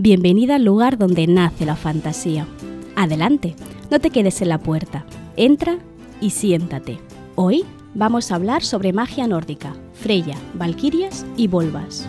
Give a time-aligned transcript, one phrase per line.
[0.00, 2.46] Bienvenida al lugar donde nace la fantasía.
[2.94, 3.56] Adelante,
[3.90, 5.04] no te quedes en la puerta.
[5.34, 5.76] Entra
[6.20, 7.00] y siéntate.
[7.34, 7.64] Hoy
[7.94, 12.08] vamos a hablar sobre magia nórdica, Freya, Valquirias y Volvas.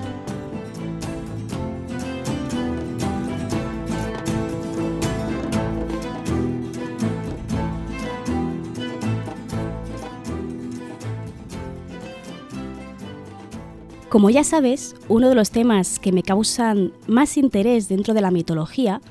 [14.10, 18.32] Como ya sabes, uno de los temas que me causan más interés dentro de la
[18.32, 19.02] mitología,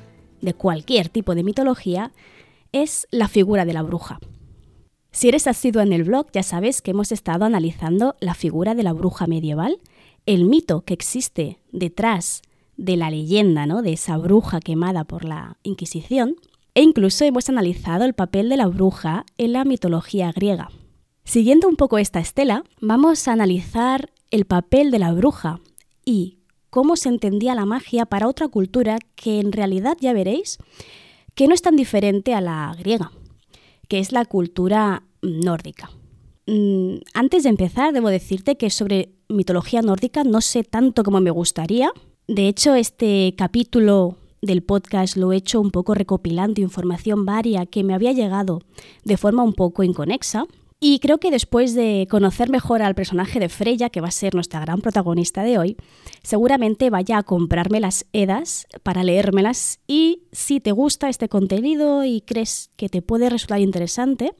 [0.41, 2.11] de cualquier tipo de mitología,
[2.73, 4.19] es la figura de la bruja.
[5.11, 8.83] Si eres asiduo en el blog, ya sabes que hemos estado analizando la figura de
[8.83, 9.79] la bruja medieval,
[10.25, 12.41] el mito que existe detrás
[12.75, 13.81] de la leyenda ¿no?
[13.81, 16.35] de esa bruja quemada por la Inquisición,
[16.75, 20.69] e incluso hemos analizado el papel de la bruja en la mitología griega.
[21.23, 25.59] Siguiendo un poco esta estela, vamos a analizar el papel de la bruja
[26.05, 30.57] y cómo se entendía la magia para otra cultura que en realidad ya veréis
[31.35, 33.11] que no es tan diferente a la griega,
[33.87, 35.89] que es la cultura nórdica.
[36.47, 41.31] Mm, antes de empezar, debo decirte que sobre mitología nórdica no sé tanto como me
[41.31, 41.91] gustaría.
[42.27, 47.83] De hecho, este capítulo del podcast lo he hecho un poco recopilando información varia que
[47.83, 48.61] me había llegado
[49.03, 50.45] de forma un poco inconexa.
[50.81, 54.33] Y creo que después de conocer mejor al personaje de Freya, que va a ser
[54.33, 55.77] nuestra gran protagonista de hoy,
[56.23, 62.21] seguramente vaya a comprarme las Edas para leérmelas y si te gusta este contenido y
[62.21, 64.33] crees que te puede resultar interesante,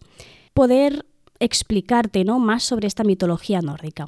[0.53, 1.05] poder
[1.39, 2.39] explicarte ¿no?
[2.39, 4.07] más sobre esta mitología nórdica.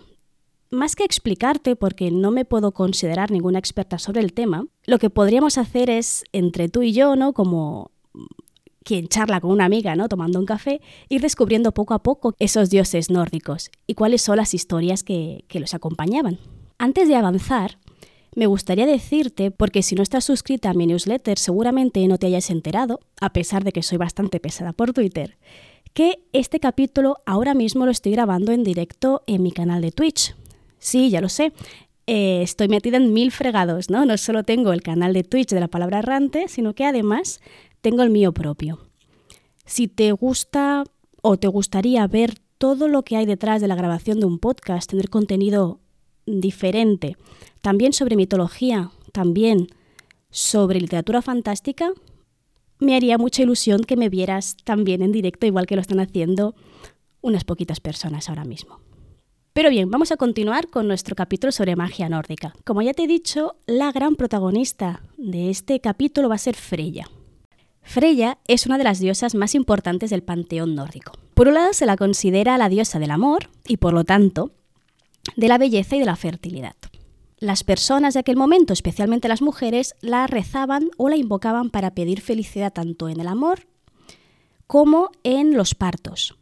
[0.69, 5.09] Más que explicarte, porque no me puedo considerar ninguna experta sobre el tema, lo que
[5.09, 7.33] podríamos hacer es, entre tú y yo, ¿no?
[7.33, 7.91] como
[8.83, 10.09] quien charla con una amiga, ¿no?
[10.09, 14.53] Tomando un café, ir descubriendo poco a poco esos dioses nórdicos y cuáles son las
[14.53, 16.39] historias que, que los acompañaban.
[16.78, 17.78] Antes de avanzar,
[18.35, 22.50] me gustaría decirte, porque si no estás suscrita a mi newsletter seguramente no te hayas
[22.50, 25.38] enterado, a pesar de que soy bastante pesada por Twitter,
[25.94, 30.35] que este capítulo ahora mismo lo estoy grabando en directo en mi canal de Twitch.
[30.79, 31.51] Sí, ya lo sé,
[32.07, 34.06] eh, estoy metida en mil fregados, ¿no?
[34.06, 37.41] No solo tengo el canal de Twitch de la palabra errante, sino que además
[37.81, 38.80] tengo el mío propio.
[39.66, 40.84] Si te gusta
[41.22, 44.90] o te gustaría ver todo lo que hay detrás de la grabación de un podcast,
[44.90, 45.80] tener contenido
[46.25, 47.18] diferente,
[47.62, 49.68] también sobre mitología, también
[50.30, 51.92] sobre literatura fantástica,
[52.80, 56.56] me haría mucha ilusión que me vieras también en directo, igual que lo están haciendo
[57.22, 58.80] unas poquitas personas ahora mismo.
[59.53, 62.53] Pero bien, vamos a continuar con nuestro capítulo sobre magia nórdica.
[62.63, 67.08] Como ya te he dicho, la gran protagonista de este capítulo va a ser Freya.
[67.91, 71.12] Freya es una de las diosas más importantes del panteón nórdico.
[71.34, 74.52] Por un lado se la considera la diosa del amor y por lo tanto
[75.35, 76.78] de la belleza y de la fertilidad.
[77.40, 82.22] Las personas de aquel momento, especialmente las mujeres, la rezaban o la invocaban para pedir
[82.22, 83.68] felicidad tanto en el amor
[84.68, 86.38] como en los partos.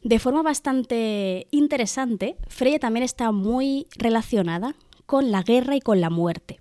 [0.00, 6.10] De forma bastante interesante, Freya también está muy relacionada con la guerra y con la
[6.10, 6.56] muerte.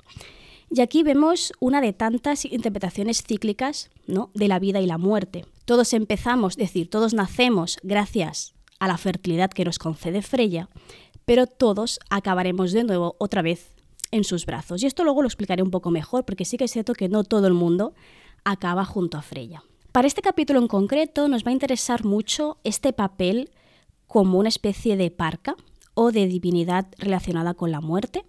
[0.76, 4.32] Y aquí vemos una de tantas interpretaciones cíclicas ¿no?
[4.34, 5.46] de la vida y la muerte.
[5.66, 10.70] Todos empezamos, es decir, todos nacemos gracias a la fertilidad que nos concede Freya,
[11.26, 13.76] pero todos acabaremos de nuevo otra vez
[14.10, 14.82] en sus brazos.
[14.82, 17.24] Y esto luego lo explicaré un poco mejor, porque sí que es cierto que no
[17.24, 17.94] todo el mundo
[18.44, 19.64] acaba junto a Freya.
[19.92, 23.52] Para este capítulo en concreto nos va a interesar mucho este papel
[24.08, 25.56] como una especie de parca
[25.94, 28.26] o de divinidad relacionada con la muerte,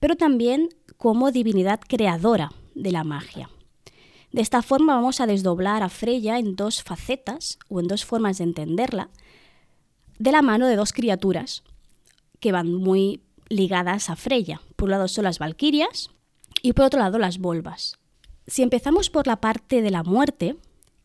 [0.00, 3.50] pero también como divinidad creadora de la magia.
[4.32, 8.38] De esta forma vamos a desdoblar a Freya en dos facetas o en dos formas
[8.38, 9.08] de entenderla,
[10.18, 11.62] de la mano de dos criaturas
[12.40, 14.60] que van muy ligadas a Freya.
[14.76, 16.10] Por un lado son las Valquirias
[16.62, 17.98] y por otro lado las Volvas.
[18.46, 20.56] Si empezamos por la parte de la muerte,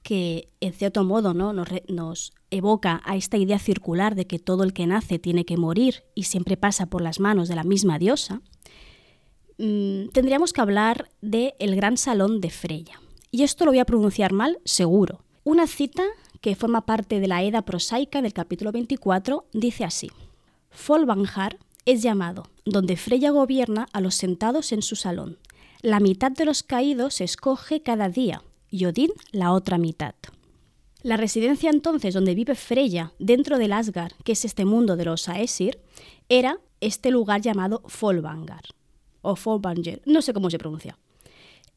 [0.04, 1.54] que en cierto modo ¿no?
[1.54, 5.56] nos, nos, evoca a esta idea circular de que todo el que nace tiene que
[5.56, 8.42] morir y siempre pasa por las manos de la misma diosa,
[9.62, 13.00] Mm, tendríamos que hablar de el Gran Salón de Freya.
[13.30, 15.24] Y esto lo voy a pronunciar mal, seguro.
[15.44, 16.04] Una cita
[16.42, 20.10] que forma parte de la Eda prosaica del capítulo 24 dice así:
[20.72, 25.38] Folvanjar es llamado, donde Freya gobierna a los sentados en su salón.
[25.84, 28.42] La mitad de los caídos escoge cada día,
[28.72, 30.16] y Odín la otra mitad.
[31.04, 35.28] La residencia entonces donde vive Freya dentro del Asgard, que es este mundo de los
[35.28, 35.78] Aesir,
[36.30, 38.64] era este lugar llamado Folvangar
[39.22, 40.98] o Folbanger, no sé cómo se pronuncia.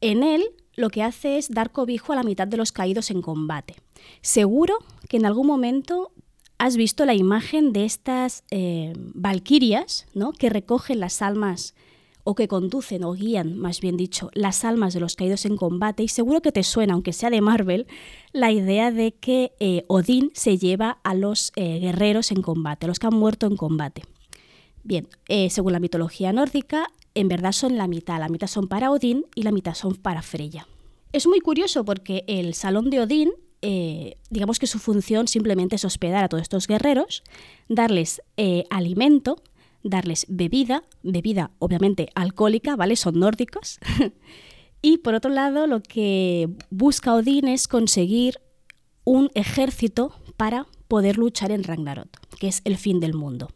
[0.01, 0.43] En él
[0.75, 3.75] lo que hace es dar cobijo a la mitad de los caídos en combate.
[4.21, 4.77] Seguro
[5.07, 6.11] que en algún momento
[6.57, 10.31] has visto la imagen de estas eh, valquirias ¿no?
[10.31, 11.75] que recogen las almas
[12.23, 16.01] o que conducen o guían, más bien dicho, las almas de los caídos en combate.
[16.01, 17.85] Y seguro que te suena, aunque sea de Marvel,
[18.31, 22.89] la idea de que eh, Odín se lleva a los eh, guerreros en combate, a
[22.89, 24.03] los que han muerto en combate.
[24.83, 25.07] Bien,
[25.49, 28.19] según la mitología nórdica, en verdad son la mitad.
[28.19, 30.67] La mitad son para Odín y la mitad son para Freya.
[31.11, 33.31] Es muy curioso porque el salón de Odín
[33.67, 37.23] eh, digamos que su función simplemente es hospedar a todos estos guerreros,
[37.67, 39.41] darles eh, alimento,
[39.81, 42.95] darles bebida, bebida obviamente alcohólica, ¿vale?
[42.95, 43.79] Son nórdicos.
[44.83, 48.39] y por otro lado, lo que busca Odín es conseguir
[49.03, 52.09] un ejército para poder luchar en Ragnarok,
[52.39, 53.49] que es el fin del mundo.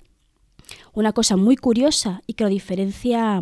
[0.99, 3.39] Una cosa muy curiosa y que lo diferencia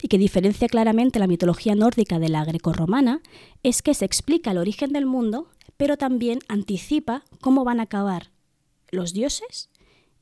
[0.00, 3.20] y que diferencia claramente la mitología nórdica de la grecorromana
[3.64, 8.30] es que se explica el origen del mundo pero también anticipa cómo van a acabar
[8.92, 9.70] los dioses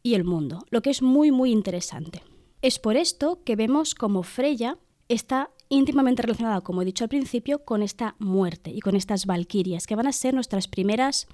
[0.02, 2.22] y el mundo, lo que es muy muy interesante.
[2.62, 4.78] Es por esto que vemos como Freya
[5.08, 9.86] está íntimamente relacionada, como he dicho al principio, con esta muerte y con estas valquirias,
[9.86, 11.26] que van a ser nuestras primeras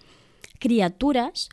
[0.59, 1.49] criaturas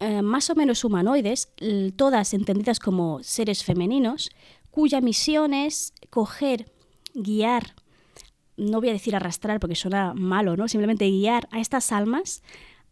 [0.00, 1.48] eh, más o menos humanoides,
[1.96, 4.30] todas entendidas como seres femeninos,
[4.70, 6.70] cuya misión es coger,
[7.14, 7.74] guiar
[8.56, 10.68] no voy a decir arrastrar porque suena malo, ¿no?
[10.68, 12.42] Simplemente guiar a estas almas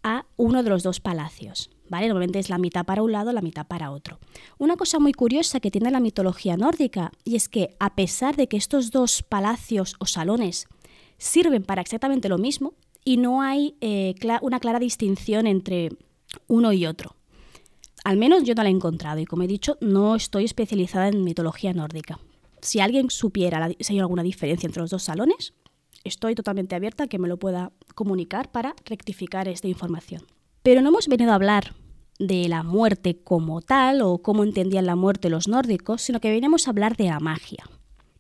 [0.03, 1.71] a uno de los dos palacios.
[1.89, 2.09] ¿Vale?
[2.09, 4.19] Normalmente es la mitad para un lado, la mitad para otro.
[4.57, 8.49] Una cosa muy curiosa que tiene la mitología nórdica y es que a pesar de
[8.49, 10.69] que estos dos palacios o salones
[11.19, 12.73] sirven para exactamente lo mismo
[13.05, 15.91] y no hay eh, una clara distinción entre
[16.47, 17.17] uno y otro.
[18.05, 21.25] Al menos yo no la he encontrado y como he dicho no estoy especializada en
[21.25, 22.19] mitología nórdica,
[22.61, 25.55] si alguien supiera si hay alguna diferencia entre los dos salones,
[26.05, 30.23] estoy totalmente abierta a que me lo pueda comunicar para rectificar esta información.
[30.63, 31.75] Pero no hemos venido a hablar
[32.19, 36.67] de la muerte como tal o cómo entendían la muerte los nórdicos, sino que venimos
[36.67, 37.65] a hablar de la magia.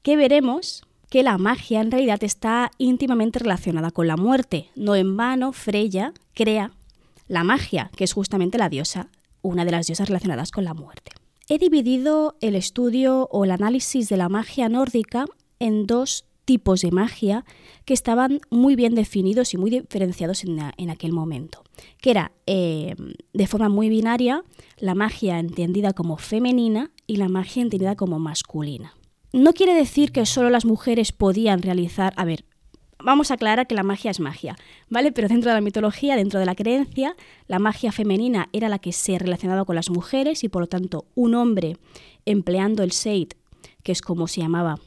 [0.02, 4.70] Que veremos que la magia en realidad está íntimamente relacionada con la muerte.
[4.74, 6.72] No en vano, Freya crea
[7.26, 9.08] la magia, que es justamente la diosa,
[9.42, 11.12] una de las diosas relacionadas con la muerte.
[11.48, 15.26] He dividido el estudio o el análisis de la magia nórdica
[15.58, 17.44] en dos tipos de magia
[17.84, 21.62] que estaban muy bien definidos y muy diferenciados en, aquel momento,
[22.00, 22.94] que era eh,
[23.32, 24.42] de forma muy binaria
[24.78, 28.94] la magia entendida como femenina y la magia entendida como masculina.
[29.32, 32.44] No quiere decir que solo las mujeres podían realizar, a ver,
[33.04, 34.56] vamos a aclarar que la magia es magia,
[34.88, 35.12] ¿vale?
[35.12, 37.16] Pero dentro de la mitología, dentro de la creencia,
[37.46, 41.06] la magia femenina era la que se relacionaba con las mujeres y por lo tanto
[41.14, 41.76] un hombre
[42.25, 43.32] empleando el Seid,
[43.82, 44.78] que es como se llamaba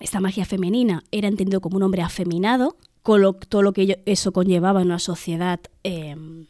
[0.00, 4.82] esta magia femenina, era entendido como un hombre afeminado, con todo lo que eso conllevaba
[4.82, 6.46] en una sociedad em,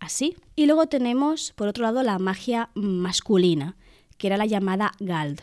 [0.00, 0.36] así.
[0.56, 3.76] Y luego tenemos, por otro lado, la magia masculina,
[4.18, 5.42] que era la llamada Gald.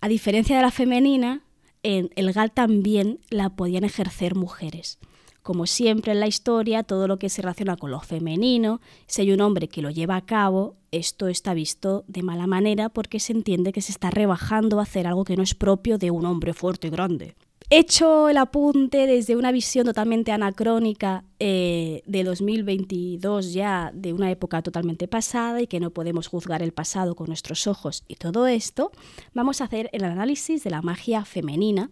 [0.00, 1.42] A diferencia de la femenina,
[1.84, 4.98] en el GAL también la podían ejercer mujeres.
[5.42, 9.30] Como siempre en la historia, todo lo que se relaciona con lo femenino, si hay
[9.30, 13.34] un hombre que lo lleva a cabo, esto está visto de mala manera porque se
[13.34, 16.54] entiende que se está rebajando a hacer algo que no es propio de un hombre
[16.54, 17.36] fuerte y grande
[17.78, 24.60] hecho el apunte desde una visión totalmente anacrónica eh, de 2022 ya, de una época
[24.60, 28.92] totalmente pasada y que no podemos juzgar el pasado con nuestros ojos y todo esto,
[29.32, 31.90] vamos a hacer el análisis de la magia femenina,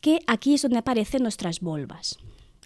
[0.00, 2.18] que aquí es donde aparecen nuestras volvas.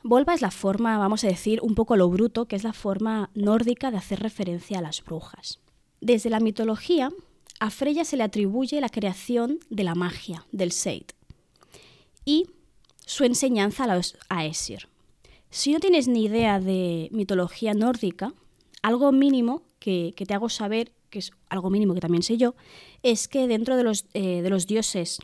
[0.02, 3.30] Volva es la forma, vamos a decir, un poco lo bruto, que es la forma
[3.34, 5.60] nórdica de hacer referencia a las brujas.
[6.00, 7.10] Desde la mitología,
[7.60, 11.17] a Freya se le atribuye la creación de la magia, del Seid
[12.28, 12.46] y
[13.06, 14.86] su enseñanza a los Aesir.
[15.48, 18.34] Si no tienes ni idea de mitología nórdica,
[18.82, 22.54] algo mínimo que, te hago saber, que es algo mínimo que también sé yo,
[23.02, 25.20] es que dentro de los, eh, de los dioses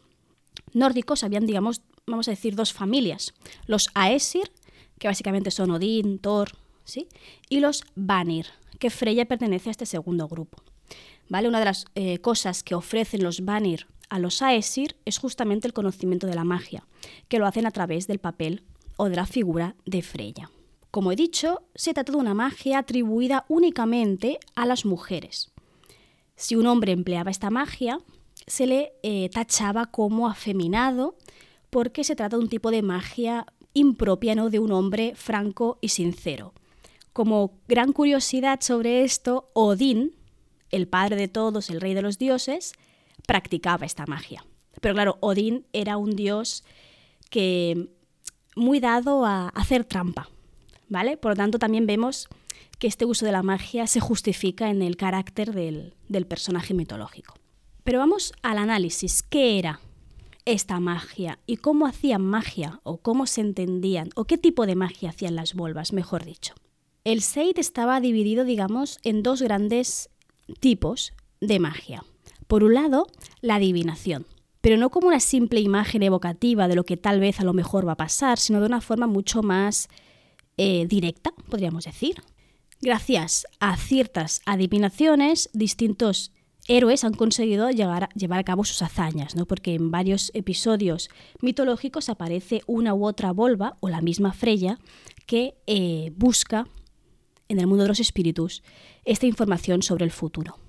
[0.73, 3.34] nórdicos habían, digamos, vamos a decir, dos familias.
[3.66, 4.50] Los Aesir,
[4.99, 6.52] que básicamente son Odín, Thor,
[6.84, 7.06] ¿sí?
[7.50, 8.46] y los Vanir,
[8.78, 10.62] que Freya pertenece a este segundo grupo.
[11.28, 11.49] ¿Vale?
[11.49, 15.73] Una de las eh, cosas que ofrecen los Vanir a los Aesir es justamente el
[15.73, 16.87] conocimiento de la magia,
[17.28, 18.62] que lo hacen a través del papel
[18.96, 20.50] o de la figura de Freya.
[20.90, 25.50] Como he dicho, se trata de una magia atribuida únicamente a las mujeres.
[26.37, 27.99] Si un hombre empleaba esta magia,
[28.46, 31.16] se le eh, tachaba como afeminado
[31.70, 36.54] porque se trata de un tipo de magia impropia de un hombre franco y sincero.
[37.12, 40.14] Como gran curiosidad sobre esto, Odín,
[40.70, 42.73] el padre de todos, el rey de los dioses,
[43.26, 44.45] practicaba esta magia.
[44.81, 46.64] Pero claro, Odín era un dios
[47.31, 47.88] que
[48.57, 50.28] muy dado a hacer trampa,
[50.88, 51.16] ¿vale?
[51.16, 52.28] Por lo tanto, también vemos
[52.78, 57.35] que este uso de la magia se justifica en el carácter del, del personaje mitológico.
[57.83, 59.23] Pero vamos al análisis.
[59.23, 59.81] ¿Qué era
[60.45, 65.11] esta magia y cómo hacían magia o cómo se entendían o qué tipo de magia
[65.11, 66.54] hacían las volvas, mejor dicho.
[67.04, 70.11] El Seid estaba dividido, digamos, en dos grandes
[70.61, 72.04] tipos de magia.
[72.47, 73.07] Por un lado,
[73.41, 74.27] la adivinación,
[74.61, 77.87] pero no como una simple imagen evocativa de lo que tal vez a lo mejor
[77.87, 79.89] va a pasar, sino de una forma mucho más
[80.57, 82.17] eh, directa, podríamos decir.
[82.81, 86.33] Gracias a ciertas adivinaciones, distintos
[86.67, 88.09] héroes han conseguido llevar
[88.39, 89.47] a cabo sus hazañas, ¿no?
[89.47, 91.11] porque en varios episodios
[91.41, 94.79] mitológicos aparece una u otra volva o la misma Freya
[95.27, 96.67] que eh, busca
[97.49, 98.63] en el mundo de los espíritus
[99.05, 100.63] esta información sobre el futuro.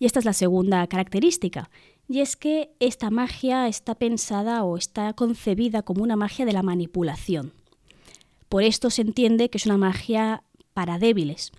[0.00, 1.70] Y esta es la segunda característica,
[2.08, 6.64] y es que esta magia está pensada o está concebida como una magia de la
[6.64, 7.52] manipulación.
[8.48, 10.42] Por esto se entiende que es una magia
[10.74, 11.52] para débiles,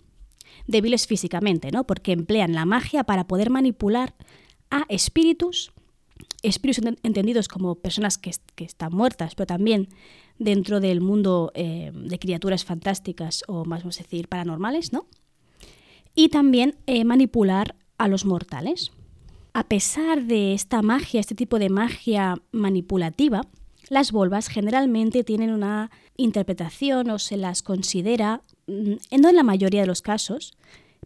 [0.68, 1.86] débiles físicamente, ¿no?
[1.86, 4.14] Porque emplean la magia para poder manipular
[4.72, 5.72] a espíritus,
[6.44, 9.88] espíritus entendidos como personas que, están muertas, pero también
[10.38, 15.06] dentro del mundo eh, de criaturas fantásticas o más vamos a decir paranormales, ¿no?
[16.14, 18.92] Y también eh, manipular a los mortales.
[19.54, 23.42] A pesar de esta magia, este tipo de magia manipulativa,
[23.90, 29.82] las volvas generalmente tienen una interpretación o se las considera, mm, no en la mayoría
[29.82, 30.54] de los casos,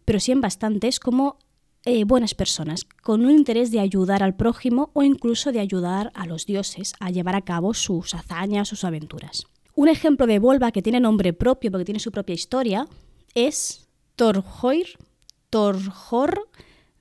[0.04, 1.38] pero sí en bastantes, como
[1.84, 6.26] eh, buenas personas, con un interés de ayudar al prójimo o incluso de ayudar a
[6.26, 9.46] los dioses a llevar a cabo sus hazañas, sus aventuras.
[9.74, 12.88] Un ejemplo de volva que tiene nombre propio porque tiene su propia historia
[13.34, 13.86] es
[14.16, 14.86] Torjor,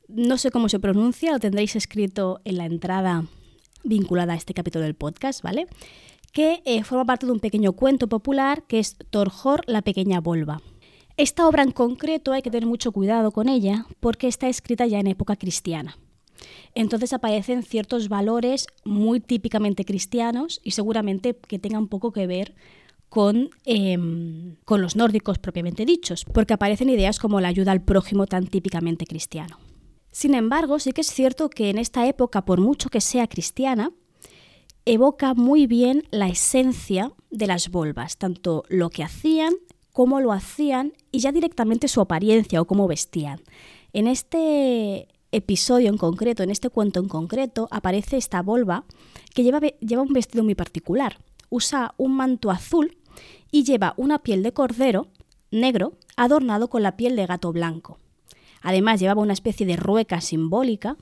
[0.08, 3.26] no sé cómo se pronuncia, lo tendréis escrito en la entrada
[3.84, 5.68] vinculada a este capítulo del podcast, ¿vale?
[6.32, 10.62] Que eh, forma parte de un pequeño cuento popular que es Torjor la pequeña volva.
[11.18, 15.00] Esta obra en concreto hay que tener mucho cuidado con ella porque está escrita ya
[15.00, 15.98] en época cristiana.
[16.74, 22.54] Entonces aparecen ciertos valores muy típicamente cristianos y seguramente que tengan poco que ver
[23.08, 28.28] con, em, con los nórdicos propiamente dichos, porque aparecen ideas como la ayuda al prójimo
[28.28, 29.58] tan típicamente cristiano.
[30.16, 33.92] Sin embargo, sí que es cierto que en esta época, por mucho que sea cristiana,
[34.86, 39.56] evoca muy bien la esencia de las volvas, tanto lo que hacían,
[39.92, 43.42] cómo lo hacían y ya directamente su apariencia o cómo vestían.
[43.92, 48.86] En este episodio en concreto, en este cuento en concreto, aparece esta volva
[49.34, 51.18] que lleva, lleva un vestido muy particular.
[51.50, 52.98] Usa un manto azul
[53.52, 55.10] y lleva una piel de cordero
[55.52, 58.00] negro adornado con la piel de gato blanco.
[58.66, 60.98] Además llevaba una especie de rueca simbólica,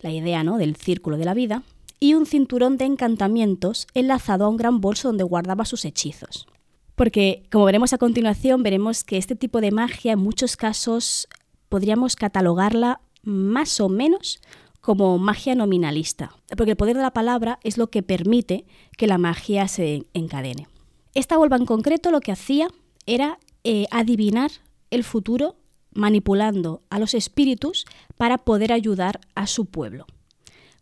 [0.00, 0.58] la idea ¿no?
[0.58, 1.64] del círculo de la vida,
[1.98, 6.46] y un cinturón de encantamientos enlazado a un gran bolso donde guardaba sus hechizos.
[6.94, 11.26] Porque, como veremos a continuación, veremos que este tipo de magia en muchos casos
[11.68, 14.40] podríamos catalogarla más o menos
[14.80, 18.66] como magia nominalista, porque el poder de la palabra es lo que permite
[18.96, 20.68] que la magia se encadene.
[21.14, 22.68] Esta volva en concreto lo que hacía
[23.04, 24.52] era eh, adivinar
[24.92, 25.56] el futuro
[25.92, 27.84] manipulando a los espíritus
[28.16, 30.06] para poder ayudar a su pueblo.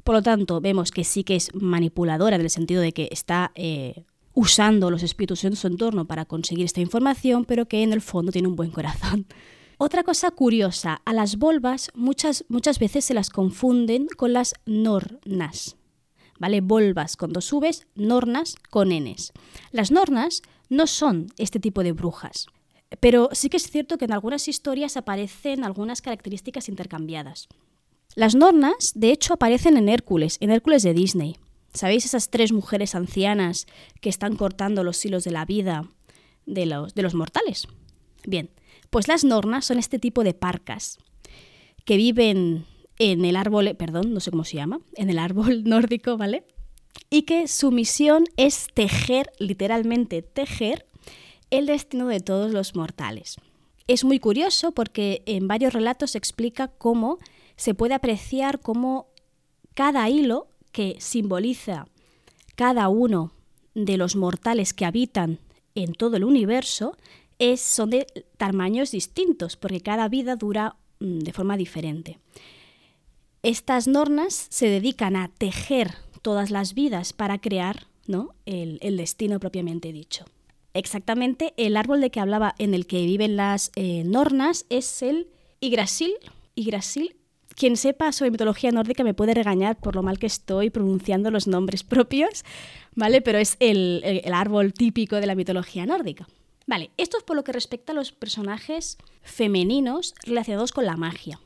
[0.04, 3.50] Por lo tanto, vemos que sí que es manipuladora en el sentido de que está
[3.56, 8.02] eh, usando los espíritus en su entorno para conseguir esta información, pero que en el
[8.02, 9.26] fondo tiene un buen corazón.
[9.78, 15.76] Otra cosa curiosa, a las volvas muchas, muchas veces se las confunden con las nornas.
[16.38, 16.60] ¿Vale?
[16.60, 19.32] Volvas con dos Vs, nornas con Ns.
[19.72, 22.46] Las nornas no son este tipo de brujas.
[23.00, 27.48] Pero sí que es cierto que en algunas historias aparecen algunas características intercambiadas.
[28.14, 31.36] Las nornas, de hecho, aparecen en Hércules, en Hércules de Disney.
[31.74, 33.66] ¿Sabéis esas tres mujeres ancianas
[34.00, 35.84] que están cortando los hilos de la vida
[36.46, 37.68] de los, de los mortales?
[38.26, 38.50] Bien,
[38.88, 40.98] pues las nornas son este tipo de parcas
[41.84, 42.64] que viven
[42.98, 46.44] en el árbol, perdón, no sé cómo se llama, en el árbol nórdico, ¿vale?
[47.10, 50.86] Y que su misión es tejer, literalmente tejer,
[51.50, 53.36] el destino de todos los mortales.
[53.86, 57.18] Es muy curioso porque en varios relatos se explica cómo
[57.56, 59.08] se puede apreciar cómo
[59.74, 61.86] cada hilo que simboliza
[62.56, 63.32] cada uno
[63.74, 65.38] de los mortales que habitan
[65.74, 66.96] en todo el universo
[67.38, 68.06] es, son de
[68.38, 72.18] tamaños distintos, porque cada vida dura mm, de forma diferente.
[73.42, 78.34] Estas nornas se dedican a tejer todas las vidas para crear ¿no?
[78.46, 80.24] el, el destino propiamente dicho.
[80.76, 85.28] Exactamente, el árbol de que hablaba en el que viven las eh, nornas es el
[85.61, 86.12] Yggdrasil.
[86.54, 87.16] Yggdrasil.
[87.54, 91.47] Quien sepa sobre mitología nórdica me puede regañar por lo mal que estoy pronunciando los
[91.47, 92.45] nombres propios,
[92.95, 93.23] ¿vale?
[93.23, 96.28] Pero es el, el árbol típico de la mitología nórdica.
[96.66, 101.40] Vale, esto es por lo que respecta a los personajes femeninos relacionados con la magia.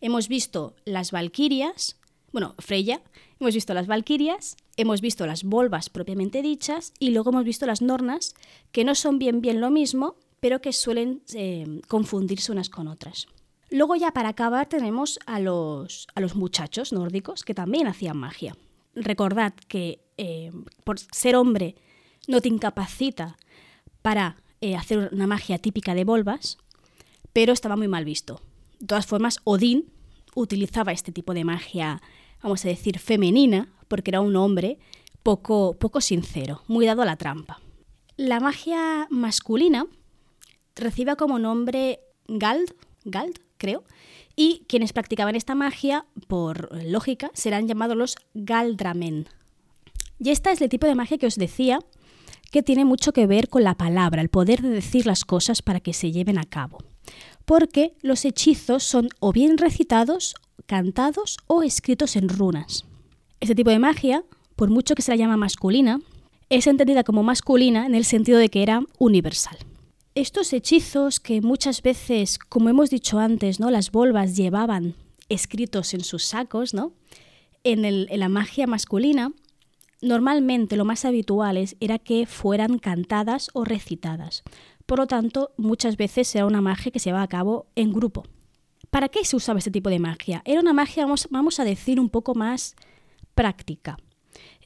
[0.00, 1.96] Hemos visto las valquirias,
[2.36, 3.00] bueno, Freya,
[3.40, 7.80] hemos visto las valquirias, hemos visto las volvas propiamente dichas y luego hemos visto las
[7.80, 8.34] nornas,
[8.72, 13.26] que no son bien bien lo mismo, pero que suelen eh, confundirse unas con otras.
[13.70, 18.54] Luego ya para acabar tenemos a los, a los muchachos nórdicos que también hacían magia.
[18.94, 20.52] Recordad que eh,
[20.84, 21.74] por ser hombre
[22.28, 23.38] no te incapacita
[24.02, 26.58] para eh, hacer una magia típica de volvas,
[27.32, 28.42] pero estaba muy mal visto.
[28.78, 29.90] De todas formas, Odín
[30.36, 32.02] utilizaba este tipo de magia,
[32.42, 34.78] vamos a decir, femenina, porque era un hombre
[35.22, 37.60] poco, poco sincero, muy dado a la trampa.
[38.16, 39.86] La magia masculina
[40.74, 42.74] recibe como nombre Gald,
[43.04, 43.84] Gald, creo,
[44.36, 49.28] y quienes practicaban esta magia, por lógica, serán llamados los Galdramen.
[50.18, 51.80] Y esta es el tipo de magia que os decía
[52.50, 55.80] que tiene mucho que ver con la palabra, el poder de decir las cosas para
[55.80, 56.78] que se lleven a cabo.
[57.44, 60.34] Porque los hechizos son o bien recitados,
[60.66, 62.84] cantados o escritos en runas.
[63.40, 64.24] Este tipo de magia,
[64.56, 66.00] por mucho que se la llama masculina,
[66.48, 69.56] es entendida como masculina en el sentido de que era universal.
[70.14, 73.70] Estos hechizos que muchas veces, como hemos dicho antes, ¿no?
[73.70, 74.94] las volvas llevaban
[75.28, 76.92] escritos en sus sacos, ¿no?
[77.64, 79.32] en, la magia masculina,
[80.00, 84.42] normalmente lo más habitual era que fueran cantadas o recitadas.
[84.86, 88.24] Por lo tanto, muchas veces era una magia que se llevaba a cabo en grupo.
[88.90, 90.42] ¿Para qué se usaba este tipo de magia?
[90.44, 92.76] Era una magia, vamos, vamos a decir, un poco más
[93.34, 93.98] práctica,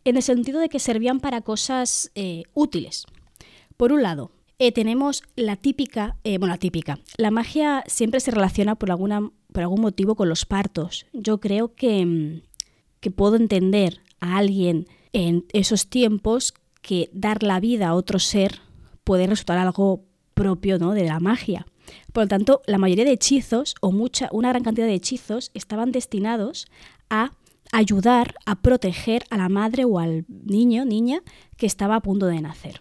[0.04, 3.06] en el sentido de que servían para cosas eh, útiles.
[3.76, 8.30] Por un lado, eh, tenemos la típica, eh, bueno, la típica, la magia siempre se
[8.30, 11.06] relaciona por, alguna, por algún motivo con los partos.
[11.12, 12.42] Yo creo que, mm,
[13.00, 18.60] que puedo entender a alguien en esos tiempos que dar la vida a otro ser
[19.04, 20.92] puede resultar algo propio ¿no?
[20.92, 21.66] de la magia.
[22.12, 25.93] Por lo tanto, la mayoría de hechizos, o mucha, una gran cantidad de hechizos, estaban
[25.93, 26.67] destinados
[27.08, 27.32] a
[27.73, 31.23] ayudar a proteger a la madre o al niño, niña,
[31.56, 32.80] que estaba a punto de nacer.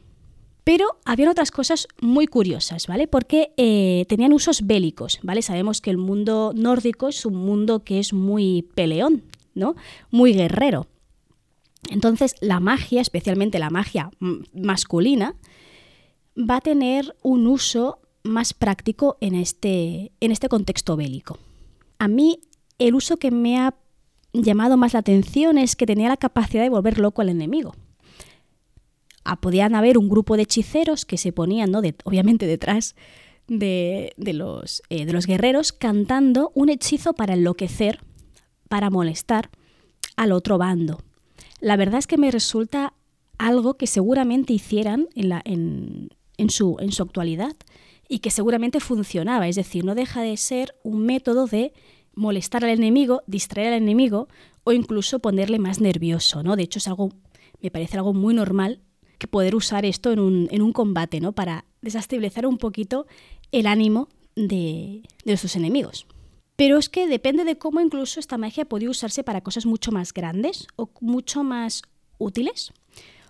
[0.63, 3.07] Pero había otras cosas muy curiosas, ¿vale?
[3.07, 5.41] Porque eh, tenían usos bélicos, ¿vale?
[5.41, 9.23] Sabemos que el mundo nórdico es un mundo que es muy peleón,
[9.55, 9.75] ¿no?
[10.11, 10.85] Muy guerrero.
[11.89, 14.11] Entonces, la magia, especialmente la magia
[14.53, 15.35] masculina,
[16.37, 21.37] va a tener un uso más práctico en este, en este contexto bélico.
[21.97, 22.39] A mí,
[22.77, 23.75] el uso que me ha
[24.33, 27.75] llamado más la atención es que tenía la capacidad de volver loco al enemigo.
[29.23, 32.95] Ah, podían haber un grupo de hechiceros que se ponían, obviamente detrás
[33.47, 37.99] de, los, eh, de los guerreros, cantando un hechizo para enloquecer,
[38.69, 39.49] para molestar
[40.15, 40.99] al otro bando
[41.61, 42.93] la verdad es que me resulta
[43.37, 46.09] algo que seguramente hicieran en, la, en,
[46.49, 47.55] su, en su actualidad
[48.09, 49.47] y que seguramente funcionaba.
[49.47, 51.71] Es decir, no deja de ser un método de
[52.15, 54.27] molestar al enemigo, distraer al enemigo
[54.65, 56.43] o incluso ponerle más nervioso.
[56.43, 56.57] ¿no?
[56.57, 57.13] De hecho, es algo,
[57.61, 58.81] me parece algo muy normal
[59.19, 61.33] que poder usar esto en un, en un combate, ¿no?
[61.33, 63.05] Para desestabilizar un poquito
[63.51, 66.07] el ánimo de, de sus enemigos.
[66.55, 70.13] Pero es que depende de cómo incluso esta magia podía usarse para cosas mucho más
[70.13, 71.83] grandes o mucho más
[72.17, 72.71] útiles,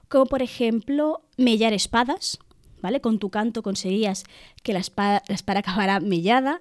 [0.07, 2.39] como por ejemplo mellar espadas,
[2.81, 3.01] ¿vale?
[3.01, 4.23] Con tu canto conseguías
[4.63, 6.59] que la espada, acabara mellada.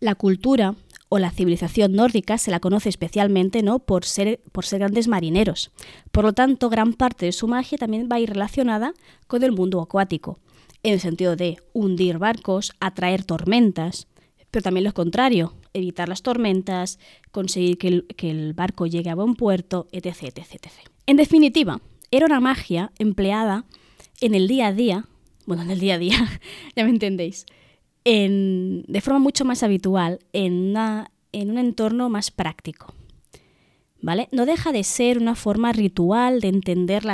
[0.00, 0.74] La cultura
[1.08, 3.78] o la civilización nórdica se la conoce especialmente ¿no?
[3.78, 5.70] por, ser, por ser grandes marineros.
[6.10, 8.94] Por lo tanto, gran parte de su magia también va a ir relacionada
[9.28, 10.40] con el mundo acuático,
[10.82, 14.08] en el sentido de hundir barcos, atraer tormentas,
[14.50, 16.98] pero también lo contrario, evitar las tormentas,
[17.30, 20.66] conseguir que el, barco llegue a buen puerto, etc, etc, etc.
[21.06, 23.64] En definitiva, era una magia empleada
[24.20, 25.08] en el día a día,
[25.54, 26.40] bueno, en el día a día,
[26.76, 27.46] ya me entendéis,
[28.04, 32.94] en, de forma mucho más habitual, en, un entorno más práctico.
[34.00, 34.28] ¿Vale?
[34.32, 37.04] No deja de ser una forma ritual de entender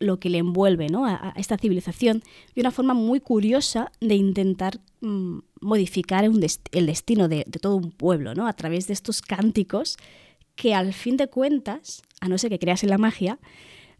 [0.00, 2.22] lo que le envuelve a, esta civilización
[2.56, 8.34] y una forma muy curiosa de intentar mm, modificar el destino de, todo un pueblo
[8.34, 8.48] ¿no?
[8.48, 9.96] a través de estos cánticos
[10.56, 13.38] que al fin de cuentas, a no ser que creas en la magia,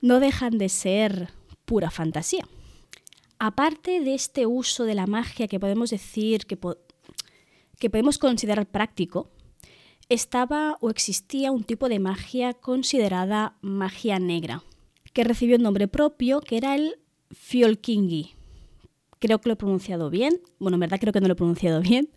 [0.00, 1.28] no dejan de ser
[1.64, 2.44] pura fantasía.
[3.38, 9.30] Aparte de este uso de la magia que podemos decir que, podemos considerar práctico,
[10.08, 14.64] estaba o existía un tipo de magia considerada magia negra
[15.12, 16.98] que recibió un nombre propio, que era el
[17.30, 18.34] Fiolkingi.
[19.18, 21.80] Creo que lo he pronunciado bien, bueno, en verdad creo que no lo he pronunciado
[21.80, 22.08] bien,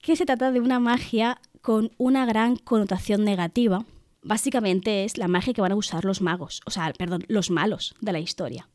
[0.00, 3.84] que se trata de una magia con una gran connotación negativa.
[4.22, 7.94] Básicamente es la magia que van a usar los magos, o sea, perdón, los malos
[8.00, 8.68] de la historia.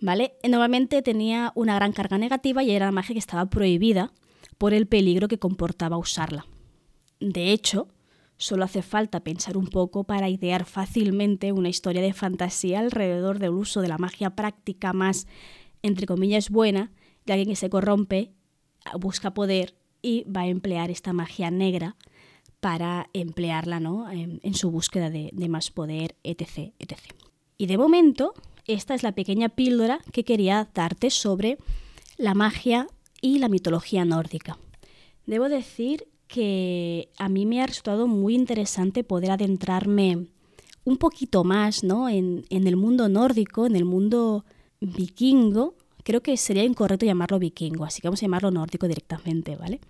[0.00, 0.34] ¿Vale?
[0.48, 4.12] Normalmente tenía una gran carga negativa y era magia que estaba prohibida
[4.56, 6.46] por el peligro que comportaba usarla.
[7.20, 7.88] De hecho,
[8.40, 13.50] Solo hace falta pensar un poco para idear fácilmente una historia de fantasía alrededor del
[13.50, 15.26] uso de la magia práctica más,
[15.82, 16.92] entre comillas, buena,
[17.26, 18.30] de alguien que se corrompe,
[19.00, 21.96] busca poder y va a emplear esta magia negra
[22.60, 24.08] para emplearla ¿no?
[24.08, 26.98] en, su búsqueda de, de más poder, etc, etc.
[27.56, 28.34] Y de momento,
[28.68, 31.58] esta es la pequeña píldora que quería darte sobre
[32.16, 32.86] la magia
[33.20, 34.58] y la mitología nórdica.
[35.26, 40.26] Debo decir que a mí me ha resultado muy interesante poder adentrarme
[40.84, 42.08] un poquito más ¿no?
[42.08, 44.44] en, el mundo nórdico, en el mundo
[44.80, 45.74] vikingo.
[46.04, 49.80] Creo que sería incorrecto llamarlo vikingo, así que vamos a llamarlo nórdico directamente, ¿vale?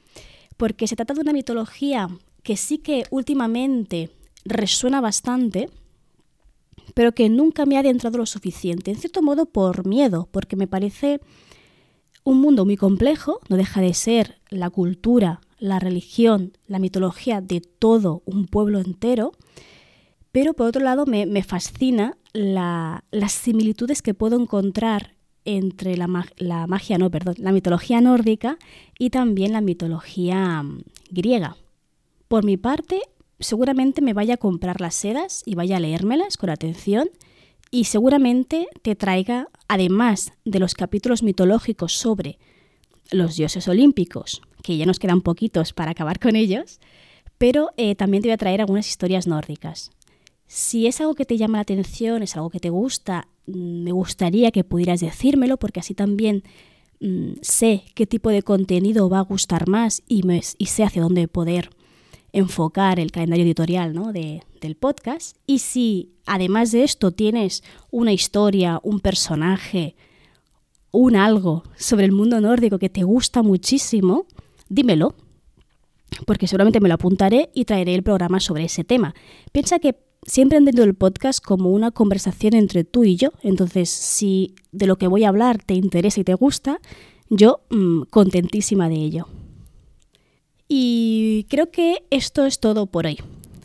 [0.57, 2.09] Porque se trata de una mitología
[2.43, 4.11] que sí que últimamente
[4.45, 5.69] resuena bastante,
[6.95, 10.67] pero que nunca me ha adentrado lo suficiente, en cierto modo por miedo, porque me
[10.67, 11.21] parece
[12.25, 17.61] un mundo muy complejo, no deja de ser la cultura la religión, la mitología de
[17.61, 19.33] todo un pueblo entero,
[20.33, 27.11] pero por otro lado me, fascina las similitudes que puedo encontrar entre la, magia, no,
[27.11, 28.59] perdón, la mitología nórdica
[28.99, 31.57] y también la mitología mm, griega.
[32.29, 33.01] Por mi parte,
[33.41, 37.11] seguramente me vaya a comprar las sedas y vaya a leérmelas con atención
[37.71, 42.39] y seguramente te traiga, además de los capítulos mitológicos sobre
[43.11, 46.81] los dioses olímpicos, que ya nos quedan poquitos para acabar con ellos,
[47.37, 49.91] pero eh, también te voy a traer algunas historias nórdicas.
[50.47, 53.93] Si es algo que te llama la atención, es algo que te gusta, mm, me
[53.93, 56.43] gustaría que pudieras decírmelo porque así también
[57.01, 60.23] mm, sé qué tipo de contenido va a gustar más y,
[60.59, 61.71] y sé hacia dónde poder
[62.33, 64.13] enfocar el calendario editorial ¿no?
[64.13, 65.37] de, del podcast.
[65.47, 69.97] Y si además de esto tienes una historia, un personaje,
[70.91, 74.27] un algo sobre el mundo nórdico que te gusta muchísimo,
[74.69, 75.15] dímelo,
[76.27, 79.15] porque seguramente me lo apuntaré y traeré el programa sobre ese tema.
[79.53, 83.91] Piensa que siempre he entendido el podcast como una conversación entre tú y yo, entonces
[83.91, 86.81] si de lo que voy a hablar te interesa y te gusta,
[87.31, 89.27] yo mm, contentísima de ello.
[90.69, 93.19] Y creo que esto es todo por hoy.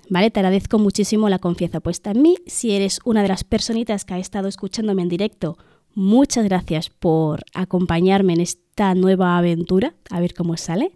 [0.10, 0.32] ¿Vale?
[0.32, 2.38] Te agradezco muchísimo la confianza puesta en mí.
[2.46, 5.58] Si eres una de las personitas que ha estado escuchándome en directo,
[5.96, 10.92] muchas gracias por acompañarme en esta nueva aventura, a ver cómo sale.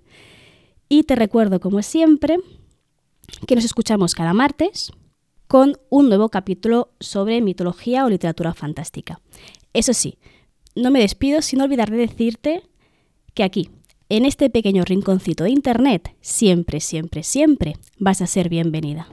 [0.90, 2.38] Y te recuerdo, como siempre,
[3.46, 4.92] que nos escuchamos cada martes
[5.48, 9.20] con un nuevo capítulo sobre mitología o literatura fantástica.
[9.74, 10.18] Eso sí,
[10.76, 12.64] no me despido sin olvidar de decirte
[13.34, 13.70] que aquí,
[14.10, 19.08] en este pequeño rinconcito de Internet, siempre, siempre, siempre vas a ser bienvenida.